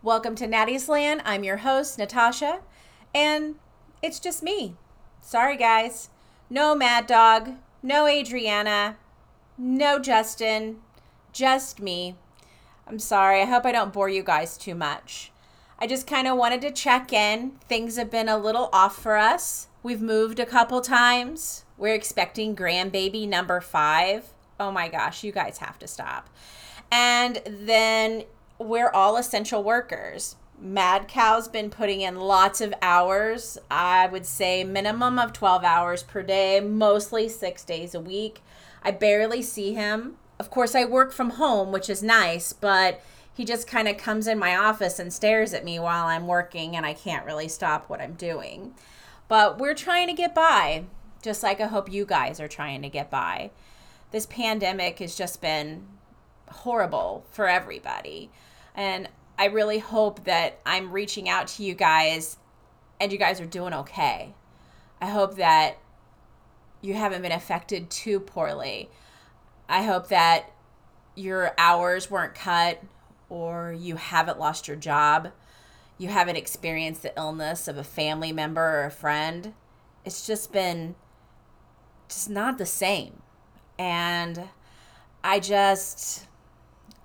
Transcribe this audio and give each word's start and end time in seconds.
Welcome 0.00 0.36
to 0.36 0.46
Natty's 0.46 0.88
Land. 0.88 1.22
I'm 1.24 1.42
your 1.42 1.56
host, 1.56 1.98
Natasha, 1.98 2.60
and 3.12 3.56
it's 4.00 4.20
just 4.20 4.44
me. 4.44 4.76
Sorry, 5.20 5.56
guys. 5.56 6.08
No 6.48 6.76
Mad 6.76 7.08
Dog, 7.08 7.54
no 7.82 8.06
Adriana, 8.06 8.96
no 9.58 9.98
Justin, 9.98 10.76
just 11.32 11.80
me. 11.80 12.14
I'm 12.86 13.00
sorry. 13.00 13.42
I 13.42 13.46
hope 13.46 13.66
I 13.66 13.72
don't 13.72 13.92
bore 13.92 14.08
you 14.08 14.22
guys 14.22 14.56
too 14.56 14.76
much. 14.76 15.32
I 15.80 15.88
just 15.88 16.06
kind 16.06 16.28
of 16.28 16.38
wanted 16.38 16.60
to 16.60 16.70
check 16.70 17.12
in. 17.12 17.58
Things 17.68 17.96
have 17.96 18.08
been 18.08 18.28
a 18.28 18.38
little 18.38 18.70
off 18.72 19.02
for 19.02 19.16
us. 19.16 19.66
We've 19.82 20.00
moved 20.00 20.38
a 20.38 20.46
couple 20.46 20.80
times. 20.80 21.64
We're 21.76 21.94
expecting 21.94 22.54
grandbaby 22.54 23.28
number 23.28 23.60
five. 23.60 24.32
Oh 24.60 24.70
my 24.70 24.88
gosh, 24.88 25.24
you 25.24 25.32
guys 25.32 25.58
have 25.58 25.76
to 25.80 25.88
stop. 25.88 26.30
And 26.92 27.42
then 27.44 28.22
we're 28.58 28.90
all 28.90 29.16
essential 29.16 29.62
workers. 29.62 30.36
Mad 30.60 31.06
Cow's 31.06 31.46
been 31.46 31.70
putting 31.70 32.00
in 32.00 32.16
lots 32.16 32.60
of 32.60 32.74
hours. 32.82 33.58
I 33.70 34.08
would 34.08 34.26
say 34.26 34.64
minimum 34.64 35.18
of 35.18 35.32
12 35.32 35.62
hours 35.62 36.02
per 36.02 36.22
day, 36.22 36.60
mostly 36.60 37.28
six 37.28 37.64
days 37.64 37.94
a 37.94 38.00
week. 38.00 38.42
I 38.82 38.90
barely 38.90 39.42
see 39.42 39.74
him. 39.74 40.16
Of 40.40 40.50
course, 40.50 40.74
I 40.74 40.84
work 40.84 41.12
from 41.12 41.30
home, 41.30 41.70
which 41.70 41.88
is 41.88 42.02
nice, 42.02 42.52
but 42.52 43.00
he 43.32 43.44
just 43.44 43.68
kind 43.68 43.86
of 43.86 43.96
comes 43.96 44.26
in 44.26 44.38
my 44.38 44.56
office 44.56 44.98
and 44.98 45.12
stares 45.12 45.54
at 45.54 45.64
me 45.64 45.78
while 45.78 46.06
I'm 46.06 46.26
working, 46.26 46.74
and 46.74 46.84
I 46.84 46.92
can't 46.92 47.24
really 47.24 47.48
stop 47.48 47.88
what 47.88 48.00
I'm 48.00 48.14
doing. 48.14 48.74
But 49.28 49.58
we're 49.58 49.74
trying 49.74 50.08
to 50.08 50.12
get 50.12 50.34
by, 50.34 50.84
just 51.22 51.42
like 51.44 51.60
I 51.60 51.66
hope 51.66 51.92
you 51.92 52.04
guys 52.04 52.40
are 52.40 52.48
trying 52.48 52.82
to 52.82 52.88
get 52.88 53.10
by. 53.10 53.50
This 54.10 54.26
pandemic 54.26 54.98
has 54.98 55.14
just 55.14 55.40
been 55.40 55.86
horrible 56.48 57.24
for 57.30 57.46
everybody. 57.46 58.30
And 58.78 59.08
I 59.36 59.46
really 59.46 59.80
hope 59.80 60.24
that 60.24 60.60
I'm 60.64 60.92
reaching 60.92 61.28
out 61.28 61.48
to 61.48 61.64
you 61.64 61.74
guys 61.74 62.36
and 63.00 63.10
you 63.10 63.18
guys 63.18 63.40
are 63.40 63.46
doing 63.46 63.74
okay. 63.74 64.34
I 65.00 65.06
hope 65.06 65.34
that 65.34 65.78
you 66.80 66.94
haven't 66.94 67.22
been 67.22 67.32
affected 67.32 67.90
too 67.90 68.20
poorly. 68.20 68.88
I 69.68 69.82
hope 69.82 70.08
that 70.08 70.52
your 71.16 71.54
hours 71.58 72.08
weren't 72.08 72.36
cut 72.36 72.80
or 73.28 73.74
you 73.76 73.96
haven't 73.96 74.38
lost 74.38 74.68
your 74.68 74.76
job. 74.76 75.32
You 75.98 76.08
haven't 76.08 76.36
experienced 76.36 77.02
the 77.02 77.12
illness 77.16 77.66
of 77.66 77.78
a 77.78 77.84
family 77.84 78.30
member 78.30 78.62
or 78.62 78.84
a 78.84 78.92
friend. 78.92 79.54
It's 80.04 80.24
just 80.24 80.52
been 80.52 80.94
just 82.08 82.30
not 82.30 82.58
the 82.58 82.66
same. 82.66 83.22
And 83.76 84.50
I 85.24 85.40
just 85.40 86.26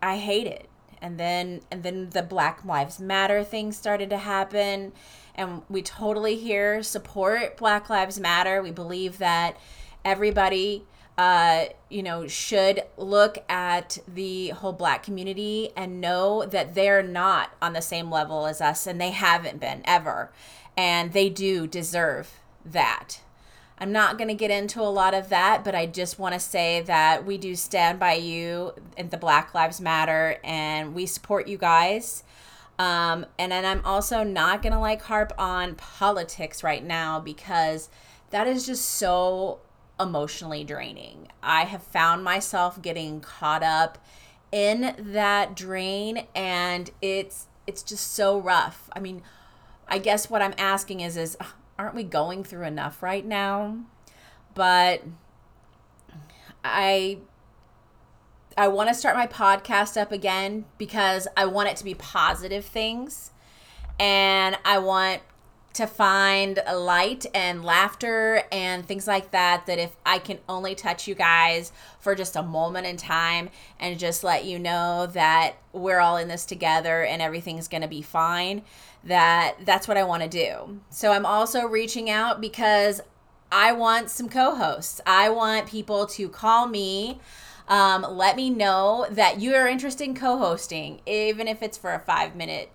I 0.04 0.18
hate 0.18 0.46
it 0.46 0.70
and 1.04 1.20
then 1.20 1.62
and 1.70 1.84
then 1.84 2.10
the 2.10 2.24
black 2.24 2.66
lives 2.66 3.00
matter 3.00 3.44
thing 3.44 3.72
started 3.72 4.10
to 4.10 4.18
happen. 4.18 4.94
And 5.36 5.62
we 5.70 5.84
totally 5.84 6.38
here 6.38 6.82
support 6.82 7.58
black 7.58 7.90
lives 7.90 8.20
matter. 8.20 8.64
We 8.64 8.72
believe 8.72 9.18
that 9.18 9.58
everybody 10.06 10.86
uh, 11.18 11.66
you 11.90 12.02
know 12.02 12.28
should 12.28 12.82
look 12.98 13.38
at 13.50 14.00
the 14.08 14.50
whole 14.50 14.74
black 14.74 15.04
community 15.04 15.70
and 15.76 16.02
know 16.02 16.46
that 16.46 16.74
they're 16.74 17.04
not 17.04 17.52
on 17.62 17.74
the 17.74 17.82
same 17.82 18.10
level 18.10 18.48
as 18.48 18.62
us 18.62 18.88
and 18.88 19.00
they 19.00 19.12
haven't 19.12 19.60
been 19.60 19.82
ever. 19.86 20.32
And 20.76 21.14
they 21.14 21.30
do 21.30 21.68
deserve 21.68 22.40
that 22.66 23.20
I'm 23.78 23.92
not 23.92 24.18
going 24.18 24.28
to 24.28 24.36
get 24.36 24.52
into 24.52 24.82
a 24.82 24.84
lot 24.90 25.14
of 25.14 25.30
that, 25.30 25.64
but 25.64 25.76
I 25.76 25.86
just 25.86 26.20
want 26.20 26.34
to 26.34 26.40
say 26.40 26.82
that 26.82 27.26
we 27.26 27.38
do 27.38 27.56
stand 27.56 28.00
by 28.00 28.14
you 28.14 28.74
and 28.98 29.10
the 29.12 29.18
Black 29.18 29.54
Lives 29.54 29.82
Matter 29.82 30.40
and 30.44 30.94
we 30.94 31.06
support 31.06 31.48
you 31.48 31.58
guys. 31.58 32.24
Um, 32.80 33.26
and 33.38 33.52
then 33.52 33.66
I'm 33.66 33.84
also 33.86 34.24
not 34.24 34.62
going 34.62 34.74
to 34.74 34.80
like 34.80 35.02
harp 35.04 35.34
on 35.38 35.76
politics 35.76 36.64
right 36.64 36.84
now 36.84 37.20
because 37.20 37.90
that 38.30 38.48
is 38.48 38.66
just 38.66 38.86
so 38.86 39.60
emotionally 40.00 40.64
draining. 40.64 41.28
I 41.42 41.66
have 41.66 41.84
found 41.84 42.24
myself 42.24 42.82
getting 42.82 43.22
caught 43.22 43.64
up 43.64 43.98
in 44.52 44.96
that 45.00 45.56
drain 45.56 46.28
and 46.36 46.92
it's 47.02 47.48
it's 47.66 47.82
just 47.82 48.12
so 48.14 48.40
rough. 48.40 48.90
I 48.94 49.00
mean, 49.00 49.22
I 49.88 49.98
guess 50.00 50.30
what 50.30 50.42
I'm 50.42 50.54
asking 50.58 51.00
is 51.00 51.18
is 51.18 51.38
aren't 51.78 51.96
we 51.96 52.04
going 52.04 52.44
through 52.44 52.66
enough 52.66 53.02
right 53.02 53.26
now? 53.26 53.78
But 54.54 55.04
I 56.64 57.20
I 58.58 58.68
want 58.68 58.90
to 58.90 58.96
start 58.96 59.16
my 59.16 59.28
podcast 59.28 60.00
up 60.00 60.12
again 60.12 60.66
because 60.78 61.28
I 61.36 61.46
want 61.46 61.70
it 61.70 61.78
to 61.78 61.84
be 61.84 61.96
positive 61.96 62.64
things 62.64 63.32
and 64.00 64.58
I 64.64 64.78
want 64.78 65.22
to 65.74 65.88
find 65.88 66.62
light 66.72 67.26
and 67.34 67.66
laughter 67.66 68.44
and 68.52 68.86
things 68.86 69.08
like 69.08 69.32
that 69.32 69.66
that 69.66 69.80
if 69.80 69.96
I 70.06 70.20
can 70.20 70.38
only 70.48 70.76
touch 70.76 71.08
you 71.08 71.16
guys 71.16 71.72
for 72.00 72.14
just 72.14 72.36
a 72.36 72.44
moment 72.44 72.86
in 72.86 72.96
time 72.96 73.50
and 73.80 73.98
just 73.98 74.24
let 74.24 74.46
you 74.46 74.60
know 74.60 75.08
that 75.14 75.56
we're 75.72 76.00
all 76.00 76.18
in 76.18 76.28
this 76.28 76.46
together 76.46 77.04
and 77.04 77.22
everything's 77.22 77.68
going 77.68 77.82
to 77.82 77.88
be 77.88 78.04
fine 78.04 78.62
that 79.04 79.56
that's 79.66 79.88
what 79.88 79.98
I 79.98 80.04
want 80.04 80.24
to 80.24 80.30
do. 80.30 80.80
So 80.90 81.12
I'm 81.12 81.26
also 81.26 81.66
reaching 81.66 82.10
out 82.10 82.40
because 82.40 83.02
I 83.52 83.74
want 83.74 84.10
some 84.10 84.30
co-hosts. 84.30 85.02
I 85.06 85.30
want 85.30 85.68
people 85.68 86.06
to 86.08 86.30
call 86.30 86.68
me 86.68 87.20
um, 87.68 88.06
let 88.10 88.36
me 88.36 88.50
know 88.50 89.08
that 89.10 89.40
you 89.40 89.56
are 89.56 89.68
interested 89.68 90.04
in 90.04 90.16
co-hosting 90.16 91.02
even 91.06 91.48
if 91.48 91.62
it's 91.62 91.78
for 91.78 91.94
a 91.94 92.00
5 92.00 92.36
minute 92.36 92.70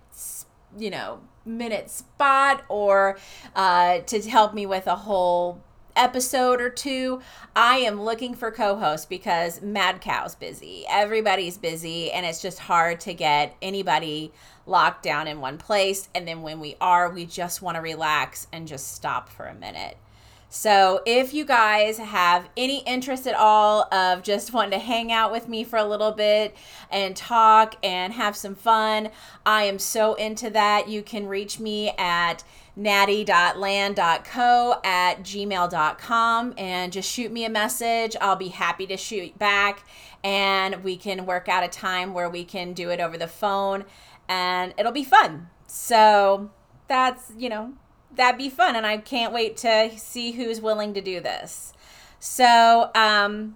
you 0.77 0.89
know 0.89 1.19
minute 1.49 1.89
spot 1.89 2.63
or 2.69 3.17
uh, 3.55 3.99
to 3.99 4.21
help 4.21 4.53
me 4.53 4.65
with 4.65 4.87
a 4.87 4.95
whole 4.95 5.61
episode 5.95 6.61
or 6.61 6.69
two. 6.69 7.21
I 7.55 7.77
am 7.79 8.01
looking 8.01 8.33
for 8.33 8.51
co 8.51 8.75
hosts 8.75 9.05
because 9.05 9.61
Mad 9.61 10.01
Cow's 10.01 10.35
busy. 10.35 10.85
Everybody's 10.89 11.57
busy, 11.57 12.11
and 12.11 12.25
it's 12.25 12.41
just 12.41 12.59
hard 12.59 12.99
to 13.01 13.13
get 13.13 13.55
anybody 13.61 14.31
locked 14.65 15.03
down 15.03 15.27
in 15.27 15.41
one 15.41 15.57
place. 15.57 16.07
And 16.15 16.27
then 16.27 16.41
when 16.41 16.59
we 16.59 16.75
are, 16.79 17.09
we 17.09 17.25
just 17.25 17.61
want 17.61 17.75
to 17.75 17.81
relax 17.81 18.47
and 18.53 18.67
just 18.67 18.93
stop 18.93 19.29
for 19.29 19.45
a 19.45 19.53
minute. 19.53 19.97
So, 20.51 21.03
if 21.05 21.31
you 21.31 21.45
guys 21.45 21.99
have 21.99 22.49
any 22.57 22.79
interest 22.79 23.27
at 23.27 23.35
all 23.35 23.83
of 23.93 24.23
just 24.23 24.51
wanting 24.53 24.71
to 24.71 24.79
hang 24.79 25.11
out 25.11 25.31
with 25.31 25.47
me 25.47 25.63
for 25.63 25.77
a 25.77 25.85
little 25.85 26.11
bit 26.11 26.57
and 26.89 27.15
talk 27.15 27.75
and 27.83 28.13
have 28.13 28.35
some 28.35 28.55
fun, 28.55 29.11
I 29.45 29.65
am 29.65 29.77
so 29.77 30.15
into 30.15 30.49
that. 30.49 30.89
You 30.89 31.03
can 31.03 31.27
reach 31.27 31.59
me 31.59 31.91
at 31.99 32.43
natty.land.co 32.75 34.79
at 34.83 35.21
gmail.com 35.21 36.53
and 36.57 36.93
just 36.93 37.11
shoot 37.11 37.31
me 37.31 37.45
a 37.45 37.49
message. 37.49 38.15
I'll 38.19 38.35
be 38.35 38.47
happy 38.47 38.87
to 38.87 38.97
shoot 38.97 39.37
back 39.37 39.85
and 40.23 40.83
we 40.83 40.97
can 40.97 41.27
work 41.27 41.47
out 41.47 41.63
a 41.63 41.67
time 41.67 42.15
where 42.15 42.29
we 42.29 42.43
can 42.43 42.73
do 42.73 42.89
it 42.89 42.99
over 42.99 43.19
the 43.19 43.27
phone 43.27 43.85
and 44.27 44.73
it'll 44.79 44.91
be 44.91 45.03
fun. 45.03 45.49
So, 45.67 46.49
that's, 46.87 47.31
you 47.37 47.49
know, 47.49 47.73
that'd 48.15 48.37
be 48.37 48.49
fun 48.49 48.75
and 48.75 48.85
i 48.85 48.97
can't 48.97 49.33
wait 49.33 49.57
to 49.57 49.91
see 49.97 50.31
who's 50.33 50.61
willing 50.61 50.93
to 50.93 51.01
do 51.01 51.19
this 51.19 51.73
so 52.19 52.91
um 52.95 53.55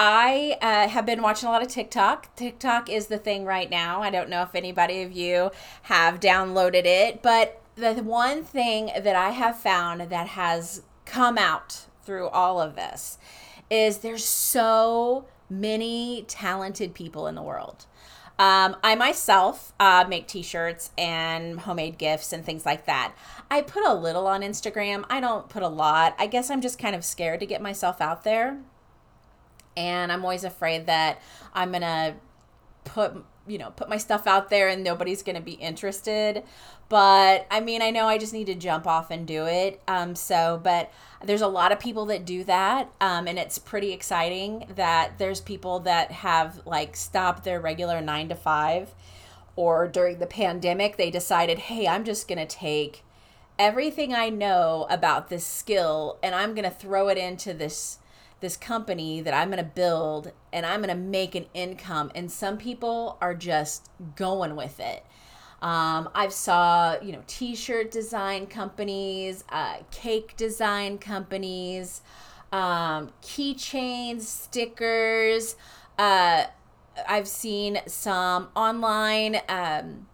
I 0.00 0.56
uh, 0.62 0.86
have 0.86 1.06
been 1.06 1.22
watching 1.22 1.48
a 1.48 1.50
lot 1.50 1.60
of 1.60 1.66
TikTok. 1.66 2.36
TikTok 2.36 2.88
is 2.88 3.08
the 3.08 3.18
thing 3.18 3.44
right 3.44 3.68
now. 3.68 4.00
I 4.00 4.10
don't 4.10 4.30
know 4.30 4.42
if 4.42 4.54
anybody 4.54 5.02
of 5.02 5.10
you 5.10 5.50
have 5.82 6.20
downloaded 6.20 6.84
it, 6.84 7.20
but 7.20 7.60
the 7.74 7.94
one 7.94 8.44
thing 8.44 8.92
that 8.96 9.16
I 9.16 9.30
have 9.30 9.58
found 9.58 10.02
that 10.02 10.28
has 10.28 10.82
come 11.04 11.36
out 11.36 11.86
through 12.04 12.28
all 12.28 12.60
of 12.60 12.76
this 12.76 13.18
is 13.70 13.98
there's 13.98 14.24
so 14.24 15.26
many 15.50 16.24
talented 16.28 16.94
people 16.94 17.26
in 17.26 17.34
the 17.34 17.42
world. 17.42 17.86
Um, 18.38 18.76
I 18.84 18.94
myself 18.94 19.72
uh, 19.80 20.04
make 20.08 20.28
t 20.28 20.42
shirts 20.42 20.90
and 20.96 21.60
homemade 21.60 21.98
gifts 21.98 22.32
and 22.32 22.44
things 22.44 22.64
like 22.64 22.86
that. 22.86 23.14
I 23.50 23.62
put 23.62 23.84
a 23.84 23.94
little 23.94 24.28
on 24.28 24.42
Instagram. 24.42 25.04
I 25.10 25.20
don't 25.20 25.48
put 25.48 25.62
a 25.62 25.68
lot. 25.68 26.14
I 26.18 26.28
guess 26.28 26.48
I'm 26.50 26.60
just 26.60 26.78
kind 26.78 26.94
of 26.94 27.04
scared 27.04 27.40
to 27.40 27.46
get 27.46 27.60
myself 27.60 28.00
out 28.00 28.22
there. 28.22 28.60
And 29.76 30.12
I'm 30.12 30.22
always 30.22 30.44
afraid 30.44 30.86
that 30.86 31.20
I'm 31.52 31.70
going 31.70 31.82
to 31.82 32.14
put 32.84 33.24
you 33.48 33.58
know 33.58 33.70
put 33.70 33.88
my 33.88 33.96
stuff 33.96 34.26
out 34.26 34.50
there 34.50 34.68
and 34.68 34.84
nobody's 34.84 35.22
going 35.22 35.36
to 35.36 35.42
be 35.42 35.52
interested. 35.52 36.42
But 36.88 37.46
i 37.50 37.60
mean 37.60 37.82
i 37.82 37.90
know 37.90 38.06
i 38.06 38.18
just 38.18 38.32
need 38.32 38.46
to 38.46 38.54
jump 38.54 38.86
off 38.86 39.10
and 39.10 39.26
do 39.26 39.46
it. 39.46 39.80
Um 39.88 40.14
so 40.14 40.60
but 40.62 40.90
there's 41.24 41.40
a 41.40 41.48
lot 41.48 41.72
of 41.72 41.80
people 41.80 42.06
that 42.06 42.24
do 42.24 42.44
that 42.44 42.90
um 43.00 43.26
and 43.26 43.38
it's 43.38 43.58
pretty 43.58 43.92
exciting 43.92 44.66
that 44.76 45.18
there's 45.18 45.40
people 45.40 45.80
that 45.80 46.10
have 46.10 46.64
like 46.64 46.96
stopped 46.96 47.44
their 47.44 47.60
regular 47.60 48.00
9 48.00 48.28
to 48.28 48.34
5 48.34 48.94
or 49.56 49.88
during 49.88 50.18
the 50.18 50.26
pandemic 50.26 50.96
they 50.96 51.10
decided 51.10 51.58
hey 51.58 51.88
i'm 51.88 52.04
just 52.04 52.28
going 52.28 52.38
to 52.38 52.46
take 52.46 53.02
everything 53.58 54.14
i 54.14 54.28
know 54.28 54.86
about 54.88 55.28
this 55.28 55.44
skill 55.44 56.18
and 56.22 56.34
i'm 56.34 56.54
going 56.54 56.64
to 56.64 56.70
throw 56.70 57.08
it 57.08 57.18
into 57.18 57.52
this 57.52 57.98
this 58.40 58.56
company 58.56 59.20
that 59.20 59.34
I'm 59.34 59.48
going 59.48 59.62
to 59.62 59.70
build 59.70 60.32
and 60.52 60.64
I'm 60.64 60.80
going 60.80 60.94
to 60.94 61.02
make 61.02 61.34
an 61.34 61.46
income. 61.54 62.10
And 62.14 62.30
some 62.30 62.56
people 62.56 63.18
are 63.20 63.34
just 63.34 63.90
going 64.16 64.56
with 64.56 64.80
it. 64.80 65.04
Um, 65.60 66.08
I've 66.14 66.32
saw 66.32 67.00
you 67.02 67.10
know 67.10 67.22
t-shirt 67.26 67.90
design 67.90 68.46
companies, 68.46 69.42
uh, 69.48 69.78
cake 69.90 70.36
design 70.36 70.98
companies, 70.98 72.00
um, 72.52 73.10
keychains, 73.22 74.22
stickers. 74.22 75.56
Uh, 75.98 76.44
I've 77.08 77.28
seen 77.28 77.80
some 77.86 78.48
online 78.54 79.40
um, 79.48 80.06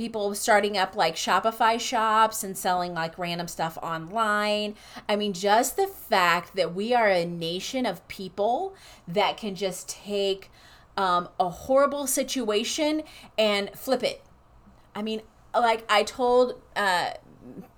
people 0.00 0.34
starting 0.34 0.78
up 0.78 0.96
like 0.96 1.14
Shopify 1.14 1.78
shops 1.78 2.42
and 2.42 2.56
selling 2.56 2.94
like 2.94 3.18
random 3.18 3.46
stuff 3.46 3.76
online. 3.82 4.74
I 5.06 5.14
mean, 5.14 5.34
just 5.34 5.76
the 5.76 5.86
fact 5.86 6.56
that 6.56 6.74
we 6.74 6.94
are 6.94 7.10
a 7.10 7.26
nation 7.26 7.84
of 7.84 8.08
people 8.08 8.74
that 9.06 9.36
can 9.36 9.54
just 9.54 9.90
take 9.90 10.50
um, 10.96 11.28
a 11.38 11.50
horrible 11.50 12.06
situation 12.06 13.02
and 13.36 13.70
flip 13.74 14.02
it. 14.02 14.22
I 14.94 15.02
mean, 15.02 15.20
like 15.52 15.84
I 15.86 16.02
told 16.02 16.62
uh, 16.74 17.10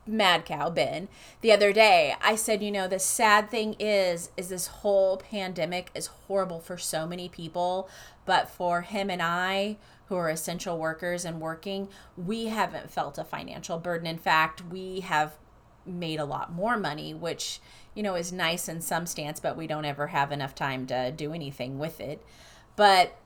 Mad 0.06 0.44
Cow 0.44 0.70
Ben 0.70 1.08
the 1.40 1.50
other 1.50 1.72
day, 1.72 2.14
I 2.22 2.36
said, 2.36 2.62
you 2.62 2.70
know, 2.70 2.86
the 2.86 3.00
sad 3.00 3.50
thing 3.50 3.74
is, 3.80 4.30
is 4.36 4.48
this 4.48 4.68
whole 4.68 5.16
pandemic 5.16 5.90
is 5.92 6.06
horrible 6.06 6.60
for 6.60 6.78
so 6.78 7.04
many 7.04 7.28
people, 7.28 7.88
but 8.24 8.48
for 8.48 8.82
him 8.82 9.10
and 9.10 9.20
I, 9.20 9.76
who 10.12 10.18
are 10.18 10.28
essential 10.28 10.76
workers 10.76 11.24
and 11.24 11.40
working, 11.40 11.88
we 12.18 12.44
haven't 12.48 12.90
felt 12.90 13.16
a 13.16 13.24
financial 13.24 13.78
burden. 13.78 14.06
In 14.06 14.18
fact, 14.18 14.62
we 14.70 15.00
have 15.00 15.32
made 15.86 16.20
a 16.20 16.24
lot 16.26 16.52
more 16.52 16.76
money, 16.76 17.14
which, 17.14 17.60
you 17.94 18.02
know, 18.02 18.14
is 18.14 18.30
nice 18.30 18.68
in 18.68 18.82
some 18.82 19.06
stance, 19.06 19.40
but 19.40 19.56
we 19.56 19.66
don't 19.66 19.86
ever 19.86 20.08
have 20.08 20.30
enough 20.30 20.54
time 20.54 20.86
to 20.86 21.10
do 21.12 21.32
anything 21.32 21.78
with 21.78 21.98
it. 21.98 22.22
But 22.76 23.16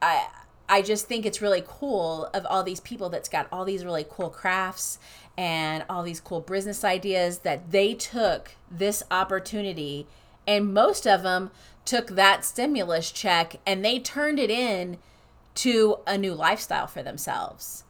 I 0.00 0.26
I 0.70 0.80
just 0.80 1.06
think 1.06 1.26
it's 1.26 1.42
really 1.42 1.62
cool 1.64 2.30
of 2.32 2.46
all 2.46 2.62
these 2.62 2.80
people 2.80 3.10
that's 3.10 3.28
got 3.28 3.46
all 3.52 3.66
these 3.66 3.84
really 3.84 4.06
cool 4.08 4.30
crafts 4.30 4.98
and 5.36 5.84
all 5.90 6.02
these 6.02 6.18
cool 6.18 6.40
business 6.40 6.82
ideas 6.82 7.40
that 7.40 7.72
they 7.72 7.92
took 7.92 8.52
this 8.70 9.02
opportunity 9.10 10.06
and 10.46 10.72
most 10.72 11.06
of 11.06 11.22
them 11.22 11.50
took 11.84 12.08
that 12.08 12.42
stimulus 12.42 13.12
check 13.12 13.56
and 13.66 13.84
they 13.84 13.98
turned 13.98 14.40
it 14.40 14.50
in 14.50 14.96
to 15.56 15.98
a 16.06 16.16
new 16.16 16.34
lifestyle 16.34 16.86
for 16.86 17.02
themselves. 17.02 17.84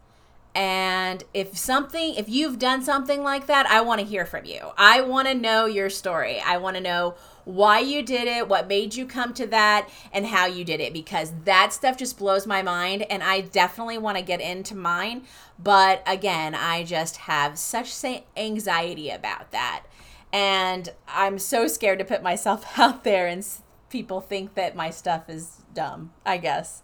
And 0.54 1.22
if 1.34 1.54
something, 1.54 2.14
if 2.14 2.30
you've 2.30 2.58
done 2.58 2.82
something 2.82 3.22
like 3.22 3.46
that, 3.46 3.66
I 3.66 3.82
want 3.82 4.00
to 4.00 4.06
hear 4.06 4.24
from 4.24 4.46
you. 4.46 4.70
I 4.78 5.02
want 5.02 5.28
to 5.28 5.34
know 5.34 5.66
your 5.66 5.90
story. 5.90 6.40
I 6.40 6.56
want 6.56 6.76
to 6.76 6.82
know 6.82 7.14
why 7.44 7.80
you 7.80 8.02
did 8.02 8.26
it, 8.26 8.48
what 8.48 8.66
made 8.66 8.94
you 8.94 9.04
come 9.04 9.34
to 9.34 9.46
that, 9.48 9.86
and 10.14 10.24
how 10.24 10.46
you 10.46 10.64
did 10.64 10.80
it 10.80 10.94
because 10.94 11.32
that 11.44 11.74
stuff 11.74 11.98
just 11.98 12.18
blows 12.18 12.46
my 12.46 12.62
mind. 12.62 13.02
And 13.10 13.22
I 13.22 13.42
definitely 13.42 13.98
want 13.98 14.16
to 14.16 14.22
get 14.22 14.40
into 14.40 14.74
mine. 14.74 15.24
But 15.58 16.02
again, 16.06 16.54
I 16.54 16.84
just 16.84 17.18
have 17.18 17.58
such 17.58 17.94
anxiety 18.34 19.10
about 19.10 19.50
that. 19.50 19.84
And 20.32 20.88
I'm 21.06 21.38
so 21.38 21.68
scared 21.68 21.98
to 21.98 22.04
put 22.06 22.22
myself 22.22 22.78
out 22.78 23.04
there 23.04 23.26
and 23.26 23.46
people 23.90 24.22
think 24.22 24.54
that 24.54 24.74
my 24.74 24.88
stuff 24.88 25.28
is 25.28 25.62
dumb, 25.74 26.12
I 26.24 26.38
guess. 26.38 26.82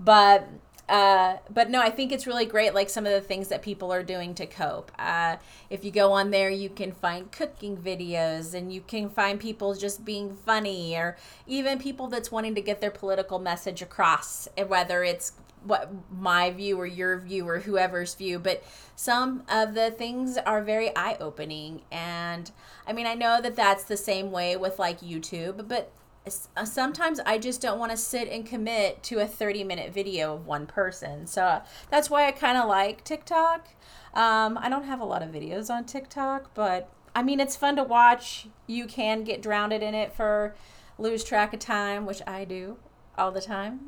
But 0.00 0.48
uh, 0.88 1.36
but 1.50 1.68
no, 1.68 1.82
I 1.82 1.90
think 1.90 2.12
it's 2.12 2.26
really 2.26 2.46
great, 2.46 2.72
like 2.72 2.88
some 2.88 3.04
of 3.04 3.12
the 3.12 3.20
things 3.20 3.48
that 3.48 3.60
people 3.60 3.92
are 3.92 4.02
doing 4.02 4.34
to 4.36 4.46
cope. 4.46 4.90
Uh, 4.98 5.36
if 5.68 5.84
you 5.84 5.90
go 5.90 6.12
on 6.12 6.30
there, 6.30 6.48
you 6.48 6.70
can 6.70 6.92
find 6.92 7.30
cooking 7.30 7.76
videos 7.76 8.54
and 8.54 8.72
you 8.72 8.80
can 8.80 9.10
find 9.10 9.38
people 9.38 9.74
just 9.74 10.04
being 10.04 10.34
funny 10.34 10.96
or 10.96 11.18
even 11.46 11.78
people 11.78 12.06
that's 12.06 12.32
wanting 12.32 12.54
to 12.54 12.62
get 12.62 12.80
their 12.80 12.90
political 12.90 13.38
message 13.38 13.82
across, 13.82 14.48
whether 14.66 15.04
it's 15.04 15.32
what 15.64 15.90
my 16.10 16.50
view 16.50 16.80
or 16.80 16.86
your 16.86 17.18
view 17.18 17.46
or 17.46 17.58
whoever's 17.58 18.14
view. 18.14 18.38
But 18.38 18.62
some 18.96 19.42
of 19.50 19.74
the 19.74 19.90
things 19.90 20.38
are 20.38 20.62
very 20.62 20.96
eye 20.96 21.18
opening. 21.20 21.82
And 21.92 22.50
I 22.86 22.94
mean, 22.94 23.06
I 23.06 23.14
know 23.14 23.42
that 23.42 23.56
that's 23.56 23.84
the 23.84 23.96
same 23.96 24.30
way 24.30 24.56
with 24.56 24.78
like 24.78 25.00
YouTube, 25.00 25.68
but 25.68 25.92
sometimes 26.28 27.20
I 27.20 27.38
just 27.38 27.60
don't 27.60 27.78
want 27.78 27.90
to 27.90 27.96
sit 27.96 28.28
and 28.28 28.46
commit 28.46 29.02
to 29.04 29.18
a 29.20 29.26
30 29.26 29.64
minute 29.64 29.92
video 29.92 30.34
of 30.34 30.46
one 30.46 30.66
person. 30.66 31.26
So 31.26 31.42
uh, 31.44 31.64
that's 31.90 32.10
why 32.10 32.26
I 32.26 32.32
kind 32.32 32.58
of 32.58 32.68
like 32.68 33.04
TikTok. 33.04 33.68
Um, 34.14 34.58
I 34.58 34.68
don't 34.68 34.84
have 34.84 35.00
a 35.00 35.04
lot 35.04 35.22
of 35.22 35.30
videos 35.30 35.70
on 35.70 35.84
TikTok, 35.84 36.54
but 36.54 36.90
I 37.14 37.22
mean, 37.22 37.40
it's 37.40 37.56
fun 37.56 37.76
to 37.76 37.84
watch. 37.84 38.48
You 38.66 38.86
can 38.86 39.24
get 39.24 39.42
drowned 39.42 39.72
in 39.72 39.94
it 39.94 40.12
for 40.12 40.54
lose 40.98 41.24
track 41.24 41.52
of 41.52 41.60
time, 41.60 42.06
which 42.06 42.22
I 42.26 42.44
do 42.44 42.76
all 43.16 43.32
the 43.32 43.40
time. 43.40 43.80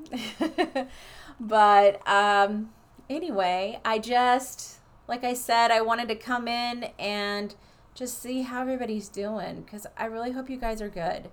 but 1.40 2.06
um, 2.08 2.70
anyway, 3.08 3.80
I 3.84 3.98
just, 3.98 4.78
like 5.08 5.24
I 5.24 5.34
said, 5.34 5.70
I 5.70 5.80
wanted 5.80 6.08
to 6.08 6.14
come 6.14 6.48
in 6.48 6.88
and 6.98 7.54
just 7.94 8.20
see 8.22 8.42
how 8.42 8.62
everybody's 8.62 9.08
doing 9.08 9.62
because 9.62 9.86
I 9.96 10.06
really 10.06 10.32
hope 10.32 10.48
you 10.48 10.56
guys 10.56 10.80
are 10.80 10.88
good. 10.88 11.30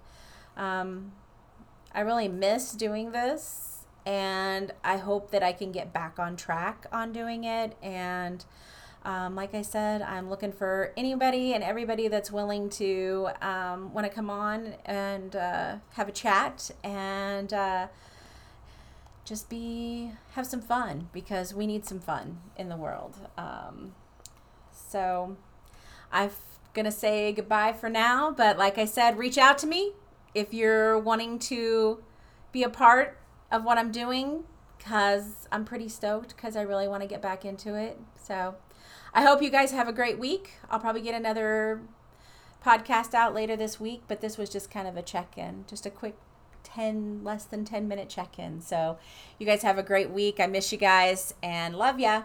Um, 0.58 1.14
I 1.94 2.02
really 2.02 2.28
miss 2.28 2.74
doing 2.74 3.12
this, 3.12 3.86
and 4.06 4.74
I 4.84 4.98
hope 4.98 5.32
that 5.32 5.44
I 5.44 5.54
can 5.54 5.72
get 5.72 5.94
back 5.94 6.20
on 6.20 6.36
track 6.36 6.86
on 6.92 7.14
doing 7.14 7.44
it. 7.44 7.78
And 7.82 8.44
um, 9.06 9.36
like 9.36 9.54
I 9.56 9.62
said, 9.62 10.02
I'm 10.02 10.30
looking 10.30 10.52
for 10.52 10.92
anybody 10.98 11.54
and 11.54 11.64
everybody 11.64 12.08
that's 12.08 12.30
willing 12.30 12.70
to 12.72 13.30
um, 13.42 13.94
want 13.94 14.06
to 14.06 14.14
come 14.14 14.30
on 14.30 14.74
and 14.86 15.36
uh, 15.36 15.76
have 15.94 16.10
a 16.10 16.12
chat 16.12 16.72
and 16.84 17.54
uh, 17.54 17.88
just 19.24 19.50
be 19.50 20.12
have 20.34 20.46
some 20.46 20.62
fun 20.62 21.10
because 21.14 21.54
we 21.54 21.68
need 21.68 21.86
some 21.86 22.00
fun 22.00 22.40
in 22.58 22.70
the 22.70 22.78
world. 22.78 23.16
Um, 23.38 23.94
so 24.72 25.38
I'm 26.12 26.32
gonna 26.74 26.92
say 26.92 27.32
goodbye 27.32 27.74
for 27.74 27.90
now, 27.90 28.32
but 28.32 28.58
like 28.58 28.78
I 28.78 28.86
said, 28.86 29.18
reach 29.18 29.38
out 29.38 29.58
to 29.60 29.68
me 29.68 29.94
if 30.38 30.54
you're 30.54 31.00
wanting 31.00 31.40
to 31.40 32.04
be 32.52 32.64
a 32.64 32.70
part 32.70 33.18
of 33.52 33.64
what 33.64 33.78
I'm 33.78 33.92
doing, 33.92 34.44
because 34.78 35.48
I'm 35.52 35.66
pretty 35.66 35.90
stoked 35.90 36.36
because 36.36 36.56
I 36.56 36.62
really 36.62 36.88
want 36.88 37.02
to 37.02 37.08
get 37.08 37.22
back 37.22 37.44
into 37.44 37.76
it. 37.76 38.00
So 38.22 38.56
I 39.14 39.24
hope 39.24 39.42
you 39.42 39.50
guys 39.50 39.72
have 39.72 39.88
a 39.88 39.94
great 39.94 40.20
week. 40.20 40.54
I'll 40.70 40.80
probably 40.80 41.02
get 41.02 41.16
another 41.16 41.82
podcast 42.64 43.14
out 43.14 43.34
later 43.34 43.56
this 43.56 43.80
week, 43.80 44.04
but 44.08 44.22
this 44.22 44.38
was 44.38 44.50
just 44.50 44.70
kind 44.70 44.88
of 44.88 44.96
a 44.96 45.02
check 45.02 45.38
in, 45.38 45.66
just 45.68 45.86
a 45.86 45.90
quick 45.90 46.16
10, 46.64 47.24
less 47.24 47.46
than 47.46 47.66
10 47.66 47.88
minute 47.88 48.10
check 48.10 48.38
in. 48.38 48.62
So 48.62 48.98
you 49.40 49.46
guys 49.46 49.64
have 49.64 49.78
a 49.78 49.84
great 49.84 50.12
week. 50.12 50.40
I 50.40 50.48
miss 50.48 50.72
you 50.72 50.78
guys 50.78 51.34
and 51.42 51.76
love 51.76 52.00
ya. 52.00 52.24